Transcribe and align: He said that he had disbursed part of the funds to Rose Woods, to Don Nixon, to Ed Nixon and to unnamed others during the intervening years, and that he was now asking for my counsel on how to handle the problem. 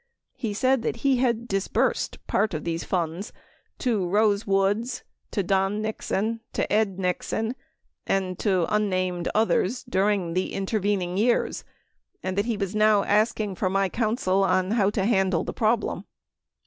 He 0.35 0.55
said 0.55 0.81
that 0.81 0.95
he 1.05 1.17
had 1.17 1.47
disbursed 1.47 2.25
part 2.25 2.55
of 2.55 2.63
the 2.63 2.75
funds 2.79 3.31
to 3.77 4.03
Rose 4.09 4.47
Woods, 4.47 5.03
to 5.29 5.43
Don 5.43 5.79
Nixon, 5.79 6.39
to 6.53 6.73
Ed 6.73 6.97
Nixon 6.97 7.55
and 8.07 8.39
to 8.39 8.65
unnamed 8.73 9.29
others 9.35 9.83
during 9.83 10.33
the 10.33 10.53
intervening 10.53 11.17
years, 11.17 11.63
and 12.23 12.35
that 12.35 12.45
he 12.45 12.57
was 12.57 12.73
now 12.73 13.03
asking 13.03 13.53
for 13.53 13.69
my 13.69 13.89
counsel 13.89 14.43
on 14.43 14.71
how 14.71 14.89
to 14.89 15.05
handle 15.05 15.43
the 15.43 15.53
problem. 15.53 16.05